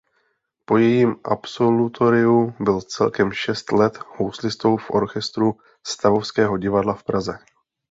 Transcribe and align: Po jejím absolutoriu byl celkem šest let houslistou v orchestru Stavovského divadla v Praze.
Po 0.65 0.77
jejím 0.77 1.15
absolutoriu 1.23 2.53
byl 2.59 2.81
celkem 2.81 3.31
šest 3.31 3.71
let 3.71 3.99
houslistou 4.17 4.77
v 4.77 4.91
orchestru 4.91 5.53
Stavovského 5.87 6.57
divadla 6.57 6.93
v 6.93 7.03
Praze. 7.03 7.39